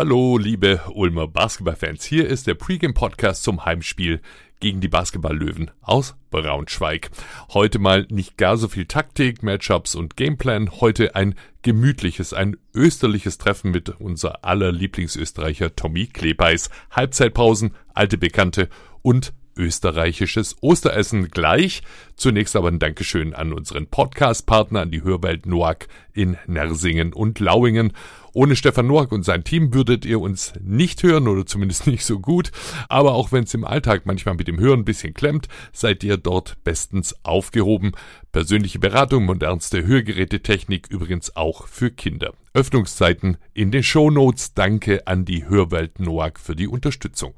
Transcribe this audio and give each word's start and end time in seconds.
Hallo, 0.00 0.38
liebe 0.38 0.80
Ulmer 0.94 1.26
Basketballfans. 1.26 2.04
Hier 2.04 2.28
ist 2.28 2.46
der 2.46 2.54
Pre-Game-Podcast 2.54 3.42
zum 3.42 3.64
Heimspiel 3.64 4.20
gegen 4.60 4.80
die 4.80 4.86
Basketballlöwen 4.86 5.72
aus 5.80 6.14
Braunschweig. 6.30 7.10
Heute 7.52 7.80
mal 7.80 8.06
nicht 8.08 8.36
gar 8.36 8.56
so 8.56 8.68
viel 8.68 8.86
Taktik, 8.86 9.42
Matchups 9.42 9.96
und 9.96 10.16
Gameplan. 10.16 10.70
Heute 10.80 11.16
ein 11.16 11.34
gemütliches, 11.62 12.32
ein 12.32 12.56
österliches 12.72 13.38
Treffen 13.38 13.72
mit 13.72 13.88
unser 13.88 14.44
aller 14.44 14.70
Lieblingsösterreicher 14.70 15.74
Tommy 15.74 16.06
Klebeis. 16.06 16.70
Halbzeitpausen, 16.92 17.74
alte 17.92 18.18
Bekannte 18.18 18.68
und 19.02 19.32
österreichisches 19.58 20.56
Osteressen 20.62 21.28
gleich. 21.28 21.82
Zunächst 22.16 22.56
aber 22.56 22.68
ein 22.68 22.78
Dankeschön 22.78 23.34
an 23.34 23.52
unseren 23.52 23.86
Podcast-Partner, 23.86 24.80
an 24.80 24.90
die 24.90 25.02
Hörwelt 25.02 25.46
Noack 25.46 25.88
in 26.14 26.36
Nersingen 26.46 27.12
und 27.12 27.38
Lauingen. 27.40 27.92
Ohne 28.32 28.56
Stefan 28.56 28.86
Noack 28.86 29.12
und 29.12 29.24
sein 29.24 29.44
Team 29.44 29.74
würdet 29.74 30.04
ihr 30.04 30.20
uns 30.20 30.52
nicht 30.60 31.02
hören 31.02 31.28
oder 31.28 31.44
zumindest 31.44 31.86
nicht 31.88 32.04
so 32.04 32.20
gut. 32.20 32.52
Aber 32.88 33.14
auch 33.14 33.32
wenn 33.32 33.44
es 33.44 33.54
im 33.54 33.64
Alltag 33.64 34.02
manchmal 34.04 34.36
mit 34.36 34.48
dem 34.48 34.60
Hören 34.60 34.80
ein 34.80 34.84
bisschen 34.84 35.14
klemmt, 35.14 35.48
seid 35.72 36.04
ihr 36.04 36.16
dort 36.16 36.62
bestens 36.64 37.16
aufgehoben. 37.24 37.92
Persönliche 38.32 38.78
Beratung, 38.78 39.24
modernste 39.24 39.86
Hörgerätetechnik 39.86 40.86
übrigens 40.88 41.34
auch 41.36 41.66
für 41.66 41.90
Kinder. 41.90 42.32
Öffnungszeiten 42.54 43.36
in 43.54 43.70
den 43.70 43.82
Show 43.82 44.10
Notes. 44.10 44.54
Danke 44.54 45.06
an 45.06 45.24
die 45.24 45.48
Hörwelt 45.48 46.00
Noack 46.00 46.38
für 46.38 46.56
die 46.56 46.68
Unterstützung. 46.68 47.34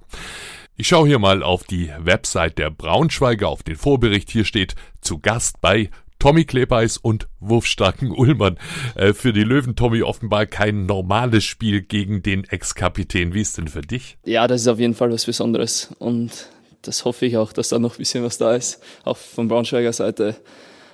Ich 0.80 0.88
schaue 0.88 1.06
hier 1.06 1.18
mal 1.18 1.42
auf 1.42 1.64
die 1.64 1.90
Website 1.98 2.56
der 2.56 2.70
Braunschweiger 2.70 3.48
auf 3.48 3.62
den 3.62 3.76
Vorbericht. 3.76 4.30
Hier 4.30 4.46
steht 4.46 4.76
zu 5.02 5.18
Gast 5.18 5.60
bei 5.60 5.90
Tommy 6.18 6.46
Klebeis 6.46 6.96
und 6.96 7.28
wurfstarken 7.38 8.10
Ullmann. 8.10 8.56
Äh, 8.94 9.12
für 9.12 9.34
die 9.34 9.44
Löwen, 9.44 9.76
Tommy, 9.76 10.00
offenbar 10.02 10.46
kein 10.46 10.86
normales 10.86 11.44
Spiel 11.44 11.82
gegen 11.82 12.22
den 12.22 12.44
Ex-Kapitän. 12.44 13.34
Wie 13.34 13.42
ist 13.42 13.58
denn 13.58 13.68
für 13.68 13.82
dich? 13.82 14.16
Ja, 14.24 14.48
das 14.48 14.62
ist 14.62 14.68
auf 14.68 14.78
jeden 14.78 14.94
Fall 14.94 15.12
was 15.12 15.26
Besonderes. 15.26 15.94
Und 15.98 16.48
das 16.80 17.04
hoffe 17.04 17.26
ich 17.26 17.36
auch, 17.36 17.52
dass 17.52 17.68
da 17.68 17.78
noch 17.78 17.96
ein 17.96 17.98
bisschen 17.98 18.24
was 18.24 18.38
da 18.38 18.54
ist. 18.54 18.80
Auch 19.04 19.18
von 19.18 19.48
Braunschweiger 19.48 19.92
Seite. 19.92 20.36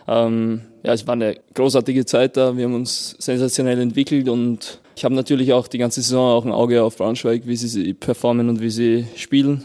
Ähm, 0.09 0.62
ja, 0.83 0.93
es 0.93 1.07
war 1.07 1.15
eine 1.15 1.37
großartige 1.55 2.05
Zeit 2.05 2.37
da. 2.37 2.57
Wir 2.57 2.65
haben 2.65 2.75
uns 2.75 3.17
sensationell 3.19 3.81
entwickelt 3.81 4.29
und 4.29 4.81
ich 4.95 5.05
habe 5.05 5.15
natürlich 5.15 5.53
auch 5.53 5.69
die 5.69 5.79
ganze 5.79 6.03
Saison 6.03 6.31
auch 6.31 6.45
ein 6.45 6.53
Auge 6.53 6.83
auf 6.83 6.97
Braunschweig, 6.97 7.43
wie 7.47 7.57
sie 7.57 7.93
performen 7.95 8.49
und 8.49 8.61
wie 8.61 8.71
sie 8.71 9.07
spielen 9.17 9.65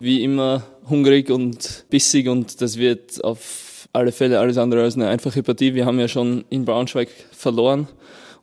wie 0.00 0.22
immer 0.22 0.62
hungrig 0.88 1.30
und 1.30 1.86
bissig 1.88 2.28
und 2.28 2.60
das 2.60 2.76
wird 2.76 3.24
auf 3.24 3.88
alle 3.92 4.12
Fälle 4.12 4.40
alles 4.40 4.58
andere 4.58 4.82
als 4.82 4.96
eine 4.96 5.08
einfache 5.08 5.42
Partie. 5.42 5.74
Wir 5.74 5.86
haben 5.86 5.98
ja 5.98 6.08
schon 6.08 6.44
in 6.50 6.64
Braunschweig 6.64 7.08
verloren 7.32 7.88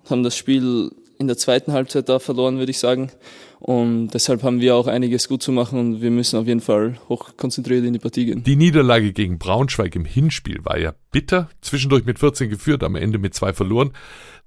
und 0.03 0.09
haben 0.09 0.23
das 0.23 0.36
Spiel 0.36 0.92
in 1.19 1.28
der 1.28 1.38
zweiten 1.38 1.73
Halbzeit 1.73 2.09
da 2.09 2.19
verloren, 2.19 2.58
würde 2.58 2.72
ich 2.72 2.80
sagen. 2.80 3.12
Und 3.62 4.08
deshalb 4.16 4.42
haben 4.42 4.59
wir 4.59 4.76
auch 4.76 4.88
einiges 4.88 5.28
gut 5.28 5.44
zu 5.44 5.52
machen 5.52 5.78
und 5.80 6.02
wir 6.02 6.09
müssen 6.09 6.40
auf 6.40 6.48
jeden 6.48 6.62
Fall 6.62 6.98
hoch 7.09 7.38
konzentriert 7.38 7.86
in 7.86 7.94
die 7.94 8.00
Partie 8.00 8.26
gehen. 8.26 8.42
Die 8.44 8.56
Niederlage 8.56 9.14
gegen 9.14 9.38
Braunschweig 9.38 9.95
im 9.95 10.03
Hinspiel 10.03 10.66
war 10.66 10.80
ja 10.80 10.95
bitter. 11.12 11.48
Zwischendurch 11.62 12.03
mit 12.03 12.18
14 12.18 12.50
geführt, 12.50 12.84
am 12.84 12.95
Ende 12.95 13.20
mit 13.20 13.36
zwei 13.36 13.53
verloren. 13.53 13.92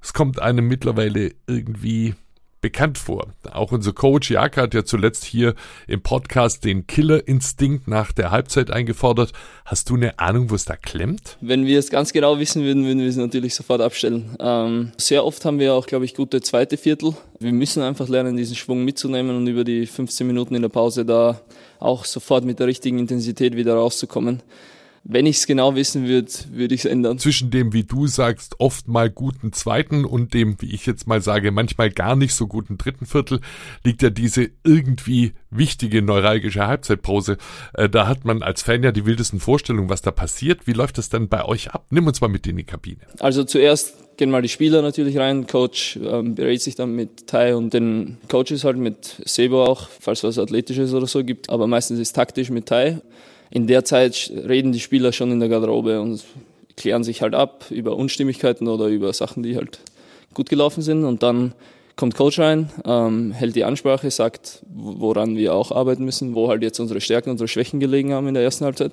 Es 0.02 0.14
kommt 0.14 0.42
einem 0.42 0.66
mittlerweile 0.66 1.30
irgendwie 1.46 2.14
bekannt 2.64 2.96
vor. 2.96 3.26
Auch 3.52 3.72
unser 3.72 3.92
Coach 3.92 4.30
Jaka 4.30 4.62
hat 4.62 4.72
ja 4.72 4.86
zuletzt 4.86 5.22
hier 5.26 5.54
im 5.86 6.00
Podcast 6.00 6.64
den 6.64 6.86
Killerinstinkt 6.86 7.86
nach 7.88 8.10
der 8.10 8.30
Halbzeit 8.30 8.70
eingefordert. 8.70 9.34
Hast 9.66 9.90
du 9.90 9.96
eine 9.96 10.18
Ahnung, 10.18 10.48
wo 10.48 10.54
es 10.54 10.64
da 10.64 10.74
klemmt? 10.74 11.36
Wenn 11.42 11.66
wir 11.66 11.78
es 11.78 11.90
ganz 11.90 12.14
genau 12.14 12.38
wissen 12.38 12.62
würden, 12.62 12.86
würden 12.86 13.00
wir 13.00 13.08
es 13.08 13.16
natürlich 13.16 13.54
sofort 13.54 13.82
abstellen. 13.82 14.34
Ähm, 14.40 14.92
sehr 14.96 15.26
oft 15.26 15.44
haben 15.44 15.58
wir 15.58 15.74
auch, 15.74 15.84
glaube 15.86 16.06
ich, 16.06 16.14
gute 16.14 16.40
zweite 16.40 16.78
Viertel. 16.78 17.14
Wir 17.38 17.52
müssen 17.52 17.82
einfach 17.82 18.08
lernen, 18.08 18.38
diesen 18.38 18.56
Schwung 18.56 18.82
mitzunehmen 18.82 19.36
und 19.36 19.46
über 19.46 19.64
die 19.64 19.84
15 19.84 20.26
Minuten 20.26 20.54
in 20.54 20.62
der 20.62 20.70
Pause 20.70 21.04
da 21.04 21.42
auch 21.80 22.06
sofort 22.06 22.46
mit 22.46 22.60
der 22.60 22.66
richtigen 22.66 22.98
Intensität 22.98 23.56
wieder 23.56 23.74
rauszukommen. 23.74 24.42
Wenn 25.06 25.26
ich 25.26 25.36
es 25.36 25.46
genau 25.46 25.74
wissen 25.74 26.08
würde, 26.08 26.32
würde 26.50 26.74
ich 26.74 26.86
es 26.86 26.90
ändern. 26.90 27.18
Zwischen 27.18 27.50
dem, 27.50 27.74
wie 27.74 27.84
du 27.84 28.06
sagst, 28.06 28.58
oft 28.58 28.88
mal 28.88 29.10
guten 29.10 29.52
zweiten 29.52 30.06
und 30.06 30.32
dem, 30.32 30.56
wie 30.60 30.74
ich 30.74 30.86
jetzt 30.86 31.06
mal 31.06 31.20
sage, 31.20 31.50
manchmal 31.50 31.90
gar 31.90 32.16
nicht 32.16 32.32
so 32.32 32.46
guten 32.46 32.78
dritten 32.78 33.04
Viertel, 33.04 33.40
liegt 33.84 34.00
ja 34.00 34.08
diese 34.08 34.48
irgendwie 34.64 35.34
wichtige 35.50 36.00
neuralgische 36.00 36.66
Halbzeitpause. 36.66 37.36
Äh, 37.74 37.90
da 37.90 38.08
hat 38.08 38.24
man 38.24 38.42
als 38.42 38.62
Fan 38.62 38.82
ja 38.82 38.92
die 38.92 39.04
wildesten 39.04 39.40
Vorstellungen, 39.40 39.90
was 39.90 40.00
da 40.00 40.10
passiert. 40.10 40.66
Wie 40.66 40.72
läuft 40.72 40.96
das 40.96 41.10
dann 41.10 41.28
bei 41.28 41.44
euch 41.44 41.72
ab? 41.72 41.86
Nimm 41.90 42.06
uns 42.06 42.22
mal 42.22 42.28
mit 42.28 42.46
in 42.46 42.56
die 42.56 42.64
Kabine. 42.64 43.02
Also 43.20 43.44
zuerst 43.44 44.03
gehen 44.16 44.30
mal 44.30 44.42
die 44.42 44.48
Spieler 44.48 44.82
natürlich 44.82 45.18
rein. 45.18 45.46
Coach 45.46 45.98
ähm, 46.02 46.34
berät 46.34 46.62
sich 46.62 46.74
dann 46.74 46.94
mit 46.94 47.26
Tai 47.26 47.56
und 47.56 47.74
den 47.74 48.18
Coaches 48.28 48.64
halt 48.64 48.76
mit 48.76 49.16
Sebo 49.24 49.64
auch, 49.64 49.88
falls 50.00 50.22
was 50.24 50.38
Athletisches 50.38 50.92
oder 50.92 51.06
so 51.06 51.24
gibt. 51.24 51.50
Aber 51.50 51.66
meistens 51.66 51.98
ist 51.98 52.14
taktisch 52.14 52.50
mit 52.50 52.66
Tai 52.66 53.00
in 53.54 53.68
der 53.68 53.84
Zeit 53.84 54.32
reden 54.34 54.72
die 54.72 54.80
Spieler 54.80 55.12
schon 55.12 55.30
in 55.30 55.38
der 55.38 55.48
Garderobe 55.48 56.00
und 56.00 56.24
klären 56.76 57.04
sich 57.04 57.22
halt 57.22 57.34
ab 57.34 57.66
über 57.70 57.96
Unstimmigkeiten 57.96 58.66
oder 58.66 58.86
über 58.88 59.12
Sachen, 59.12 59.44
die 59.44 59.56
halt 59.56 59.78
gut 60.34 60.48
gelaufen 60.48 60.82
sind. 60.82 61.04
Und 61.04 61.22
dann 61.22 61.54
kommt 61.96 62.14
Coach 62.14 62.38
rein, 62.38 62.70
ähm, 62.84 63.32
hält 63.32 63.56
die 63.56 63.64
Ansprache, 63.64 64.10
sagt, 64.10 64.64
woran 64.68 65.36
wir 65.36 65.54
auch 65.54 65.72
arbeiten 65.72 66.04
müssen, 66.04 66.34
wo 66.34 66.48
halt 66.48 66.62
jetzt 66.62 66.80
unsere 66.80 67.00
Stärken, 67.00 67.30
unsere 67.30 67.48
Schwächen 67.48 67.80
gelegen 67.80 68.12
haben 68.12 68.28
in 68.28 68.34
der 68.34 68.42
ersten 68.42 68.64
Halbzeit 68.64 68.92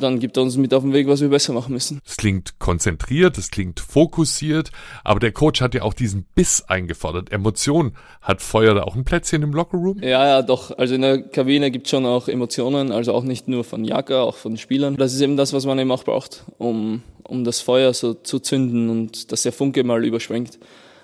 dann 0.00 0.18
gibt 0.20 0.36
er 0.36 0.42
uns 0.42 0.56
mit 0.56 0.72
auf 0.74 0.82
den 0.82 0.92
Weg, 0.92 1.06
was 1.06 1.20
wir 1.20 1.28
besser 1.28 1.52
machen 1.52 1.72
müssen. 1.72 2.00
Es 2.06 2.16
klingt 2.16 2.58
konzentriert, 2.58 3.38
es 3.38 3.50
klingt 3.50 3.80
fokussiert, 3.80 4.70
aber 5.04 5.20
der 5.20 5.32
Coach 5.32 5.60
hat 5.60 5.74
ja 5.74 5.82
auch 5.82 5.94
diesen 5.94 6.24
Biss 6.34 6.62
eingefordert. 6.62 7.32
Emotion. 7.32 7.92
Hat 8.20 8.42
Feuer 8.42 8.74
da 8.74 8.84
auch 8.84 8.94
ein 8.94 9.04
Plätzchen 9.04 9.42
im 9.42 9.52
Lockerroom? 9.52 9.98
Ja, 10.02 10.26
ja, 10.26 10.42
doch. 10.42 10.76
Also 10.78 10.94
in 10.94 11.02
der 11.02 11.22
Kabine 11.22 11.70
gibt 11.70 11.86
es 11.86 11.90
schon 11.90 12.06
auch 12.06 12.28
Emotionen, 12.28 12.92
also 12.92 13.12
auch 13.12 13.24
nicht 13.24 13.48
nur 13.48 13.64
von 13.64 13.84
Jaka, 13.84 14.22
auch 14.22 14.36
von 14.36 14.56
Spielern. 14.56 14.96
Das 14.96 15.14
ist 15.14 15.20
eben 15.20 15.36
das, 15.36 15.52
was 15.52 15.66
man 15.66 15.78
eben 15.78 15.90
auch 15.90 16.04
braucht, 16.04 16.44
um, 16.58 17.02
um 17.24 17.44
das 17.44 17.60
Feuer 17.60 17.92
so 17.94 18.14
zu 18.14 18.38
zünden 18.38 18.88
und 18.90 19.32
dass 19.32 19.42
der 19.42 19.52
Funke 19.52 19.84
mal 19.84 20.04
überspringt. 20.04 20.58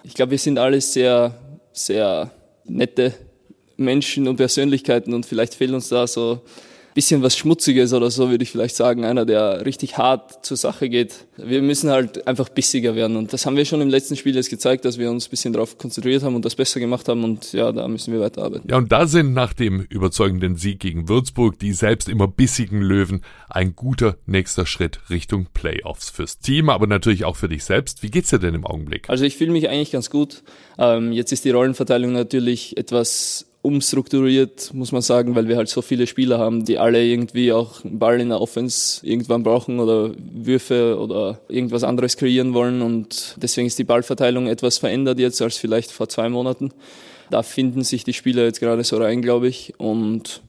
Ich 0.08 0.14
glaube, 0.14 0.30
wir 0.30 0.38
sind 0.38 0.58
alle 0.58 0.80
sehr, 0.80 1.34
sehr 1.70 2.30
nette 2.64 3.12
Menschen 3.76 4.26
und 4.26 4.36
Persönlichkeiten 4.36 5.12
und 5.12 5.26
vielleicht 5.26 5.52
fehlt 5.52 5.70
uns 5.72 5.91
da 5.91 6.06
so 6.06 6.41
bisschen 6.98 7.22
was 7.22 7.36
Schmutziges 7.36 7.92
oder 7.92 8.10
so, 8.10 8.28
würde 8.28 8.42
ich 8.42 8.50
vielleicht 8.50 8.75
sagen. 8.75 9.04
Einer, 9.04 9.25
der 9.25 9.64
richtig 9.64 9.98
hart 9.98 10.44
zur 10.44 10.56
Sache 10.56 10.88
geht. 10.88 11.28
Wir 11.36 11.62
müssen 11.62 11.91
halt 11.91 12.26
einfach 12.26 12.48
bissiger 12.48 12.97
werden. 12.97 13.16
Und 13.16 13.32
das 13.32 13.47
haben 13.47 13.54
wir 13.54 13.64
schon 13.66 13.81
im 13.81 13.88
letzten 13.88 14.16
Spiel 14.16 14.34
jetzt 14.34 14.50
gezeigt, 14.50 14.84
dass 14.84 14.98
wir 14.98 15.08
uns 15.08 15.28
ein 15.28 15.31
bisschen 15.31 15.53
darauf 15.53 15.78
konzentriert 15.78 16.25
haben 16.25 16.34
und 16.34 16.44
das 16.44 16.56
besser 16.56 16.81
gemacht 16.81 17.06
haben. 17.06 17.22
Und 17.22 17.53
ja, 17.53 17.70
da 17.70 17.87
müssen 17.87 18.12
wir 18.12 18.19
weiterarbeiten. 18.19 18.69
Ja, 18.69 18.78
und 18.78 18.91
da 18.91 19.06
sind 19.06 19.32
nach 19.32 19.53
dem 19.53 19.81
überzeugenden 19.82 20.56
Sieg 20.56 20.81
gegen 20.81 21.08
Würzburg 21.08 21.60
die 21.60 21.72
selbst 21.72 22.08
immer 22.08 22.26
bissigen 22.26 22.82
Löwen 22.82 23.22
ein 23.48 23.76
guter 23.76 24.16
nächster 24.26 24.66
Schritt 24.66 24.98
Richtung 25.08 25.47
Playoffs 25.54 26.10
fürs 26.10 26.41
Team, 26.41 26.69
aber 26.69 26.88
natürlich 26.88 27.25
auch 27.25 27.37
für 27.37 27.48
dich 27.48 27.62
selbst. 27.62 28.03
Wie 28.03 28.10
geht's 28.10 28.31
dir 28.31 28.41
denn 28.41 28.56
im 28.56 28.66
Augenblick? 28.66 29.08
Also 29.08 29.25
ich 29.25 29.37
fühle 29.37 29.53
mich 29.53 29.69
eigentlich 29.69 29.92
ganz 29.92 30.10
gut. 30.10 30.42
Ähm, 30.78 31.12
jetzt 31.12 31.31
ist 31.31 31.44
die 31.44 31.50
Rollenverteilung 31.50 32.12
natürlich 32.12 32.76
etwas 32.76 33.47
umstrukturiert, 33.69 34.75
muss 34.75 34.91
man 34.91 35.03
sagen, 35.03 35.37
weil 35.37 35.47
wir 35.47 35.56
halt 35.56 35.69
so 35.69 35.83
viele 35.83 36.06
Spieler 36.06 36.39
haben, 36.39 36.65
die 36.65 36.79
alle 36.79 37.05
irgendwie 37.05 37.53
auch 37.53 37.84
einen 37.84 37.99
Ball 37.99 38.21
in 38.21 38.31
der 38.31 38.41
Offense 38.41 39.06
irgendwann 39.06 39.45
brauchen 39.45 39.79
oder 39.79 40.11
Würfe 40.19 40.99
oder 40.99 41.39
irgendwas 41.49 41.84
anderes 41.84 42.17
kreieren 42.17 42.55
wollen 42.55 42.83
und 42.83 43.37
deswegen 43.37 43.69
ist 43.69 43.79
die 43.79 43.84
Ballverteilung 43.84 44.49
etwas 44.49 44.79
verändert 44.79 45.21
jetzt 45.21 45.41
als 45.41 45.56
vielleicht 45.56 45.93
vor 45.93 46.09
zwei 46.09 46.29
Monaten. 46.29 46.73
Da 47.31 47.43
finden 47.43 47.84
sich 47.84 48.05
die 48.05 48.15
Spieler 48.15 48.45
jetzt 48.45 48.61
gerade 48.61 48.83
so 48.83 48.97
rein, 48.97 49.23
glaube 49.23 49.49
ich 49.49 49.75
und 49.79 50.41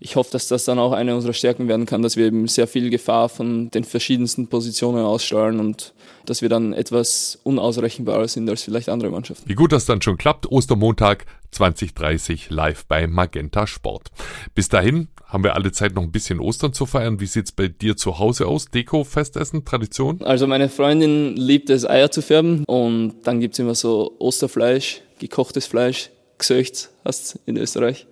ich 0.00 0.16
hoffe, 0.16 0.30
dass 0.32 0.48
das 0.48 0.64
dann 0.64 0.78
auch 0.78 0.92
eine 0.92 1.14
unserer 1.14 1.32
Stärken 1.32 1.68
werden 1.68 1.86
kann, 1.86 2.02
dass 2.02 2.16
wir 2.16 2.26
eben 2.26 2.46
sehr 2.46 2.66
viel 2.66 2.90
Gefahr 2.90 3.28
von 3.28 3.70
den 3.70 3.84
verschiedensten 3.84 4.48
Positionen 4.48 5.04
ausstrahlen 5.04 5.60
und 5.60 5.92
dass 6.26 6.42
wir 6.42 6.48
dann 6.48 6.72
etwas 6.72 7.38
unausrechenbarer 7.42 8.28
sind 8.28 8.48
als 8.48 8.62
vielleicht 8.62 8.88
andere 8.88 9.10
Mannschaften. 9.10 9.48
Wie 9.48 9.54
gut 9.54 9.72
das 9.72 9.86
dann 9.86 10.02
schon 10.02 10.18
klappt, 10.18 10.50
Ostermontag 10.50 11.24
2030 11.50 12.50
live 12.50 12.84
bei 12.86 13.06
Magenta 13.06 13.66
Sport. 13.66 14.10
Bis 14.54 14.68
dahin 14.68 15.08
haben 15.26 15.44
wir 15.44 15.54
alle 15.54 15.72
Zeit 15.72 15.94
noch 15.94 16.02
ein 16.02 16.12
bisschen 16.12 16.40
Ostern 16.40 16.72
zu 16.72 16.86
feiern. 16.86 17.20
Wie 17.20 17.26
sieht's 17.26 17.52
bei 17.52 17.68
dir 17.68 17.96
zu 17.96 18.18
Hause 18.18 18.46
aus? 18.46 18.66
Deko, 18.66 19.04
Festessen, 19.04 19.64
Tradition? 19.64 20.22
Also 20.22 20.46
meine 20.46 20.68
Freundin 20.68 21.36
liebt 21.36 21.70
es, 21.70 21.86
Eier 21.88 22.10
zu 22.10 22.22
färben 22.22 22.64
und 22.64 23.14
dann 23.24 23.40
gibt's 23.40 23.58
immer 23.58 23.74
so 23.74 24.14
Osterfleisch, 24.18 25.02
gekochtes 25.18 25.66
Fleisch, 25.66 26.10
gesöcht 26.38 26.90
hast 27.04 27.38
in 27.46 27.56
Österreich 27.56 28.06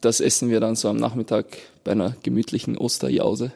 das 0.00 0.20
essen 0.20 0.50
wir 0.50 0.60
dann 0.60 0.76
so 0.76 0.88
am 0.88 0.96
Nachmittag 0.96 1.46
bei 1.84 1.92
einer 1.92 2.16
gemütlichen 2.22 2.76
Osterjause. 2.78 3.52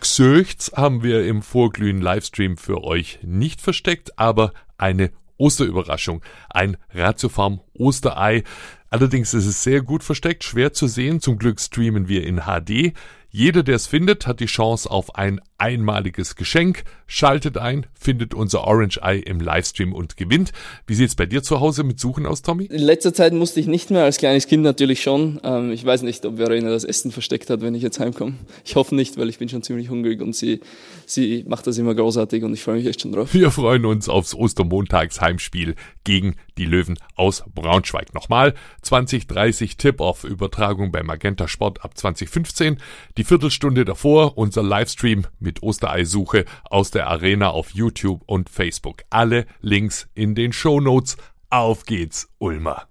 Gesöchts 0.00 0.72
haben 0.74 1.02
wir 1.02 1.26
im 1.26 1.42
Vorglühen 1.42 2.00
Livestream 2.00 2.56
für 2.56 2.84
euch 2.84 3.18
nicht 3.22 3.60
versteckt, 3.60 4.18
aber 4.18 4.52
eine 4.78 5.10
Osterüberraschung. 5.36 6.22
Ein 6.50 6.76
Ratiofarm 6.92 7.60
Osterei. 7.74 8.44
Allerdings 8.90 9.34
ist 9.34 9.46
es 9.46 9.62
sehr 9.62 9.82
gut 9.82 10.04
versteckt, 10.04 10.44
schwer 10.44 10.72
zu 10.72 10.86
sehen. 10.86 11.20
Zum 11.20 11.38
Glück 11.38 11.60
streamen 11.60 12.08
wir 12.08 12.26
in 12.26 12.42
HD. 12.42 12.92
Jeder, 13.30 13.62
der 13.62 13.76
es 13.76 13.86
findet, 13.86 14.26
hat 14.26 14.40
die 14.40 14.46
Chance 14.46 14.90
auf 14.90 15.14
ein 15.14 15.40
einmaliges 15.60 16.36
Geschenk. 16.36 16.84
Schaltet 17.06 17.58
ein, 17.58 17.86
findet 17.92 18.34
unser 18.34 18.64
Orange 18.64 19.00
Eye 19.02 19.20
im 19.20 19.40
Livestream 19.40 19.92
und 19.92 20.16
gewinnt. 20.16 20.52
Wie 20.86 20.94
sieht's 20.94 21.16
bei 21.16 21.26
dir 21.26 21.42
zu 21.42 21.60
Hause 21.60 21.82
mit 21.82 21.98
Suchen 21.98 22.24
aus, 22.24 22.42
Tommy? 22.42 22.66
In 22.66 22.82
letzter 22.82 23.12
Zeit 23.12 23.32
musste 23.32 23.60
ich 23.60 23.66
nicht 23.66 23.90
mehr, 23.90 24.04
als 24.04 24.18
kleines 24.18 24.46
Kind 24.46 24.62
natürlich 24.62 25.02
schon. 25.02 25.40
Ähm, 25.42 25.72
ich 25.72 25.84
weiß 25.84 26.02
nicht, 26.02 26.24
ob 26.24 26.36
Verena 26.36 26.70
das 26.70 26.84
Essen 26.84 27.10
versteckt 27.10 27.50
hat, 27.50 27.62
wenn 27.62 27.74
ich 27.74 27.82
jetzt 27.82 27.98
heimkomme. 27.98 28.34
Ich 28.64 28.76
hoffe 28.76 28.94
nicht, 28.94 29.16
weil 29.18 29.28
ich 29.28 29.38
bin 29.38 29.48
schon 29.48 29.62
ziemlich 29.62 29.90
hungrig 29.90 30.22
und 30.22 30.36
sie, 30.36 30.60
sie 31.04 31.44
macht 31.48 31.66
das 31.66 31.78
immer 31.78 31.94
großartig 31.94 32.44
und 32.44 32.54
ich 32.54 32.62
freue 32.62 32.76
mich 32.76 32.86
echt 32.86 33.02
schon 33.02 33.12
drauf. 33.12 33.34
Wir 33.34 33.50
freuen 33.50 33.84
uns 33.84 34.08
aufs 34.08 34.34
Ostermontagsheimspiel 34.34 35.74
gegen 36.04 36.36
die 36.56 36.64
Löwen 36.64 36.98
aus 37.16 37.42
Braunschweig. 37.54 38.14
Nochmal 38.14 38.54
2030 38.82 39.76
Tip-Off 39.76 40.24
Übertragung 40.24 40.92
bei 40.92 41.02
Magenta 41.02 41.48
Sport 41.48 41.84
ab 41.84 41.96
2015. 41.96 42.78
Die 43.16 43.24
Viertelstunde 43.24 43.84
davor 43.84 44.38
unser 44.38 44.62
Livestream 44.62 45.26
mit 45.40 45.49
Ostereisuche 45.62 46.44
aus 46.64 46.90
der 46.90 47.08
Arena 47.08 47.50
auf 47.50 47.70
YouTube 47.70 48.22
und 48.26 48.48
Facebook. 48.48 49.02
Alle 49.10 49.46
Links 49.60 50.08
in 50.14 50.34
den 50.34 50.52
Show 50.52 50.80
Notes. 50.80 51.16
Auf 51.50 51.84
geht's, 51.84 52.28
Ulmer. 52.38 52.86